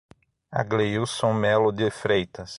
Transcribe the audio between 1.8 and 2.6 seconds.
Freitas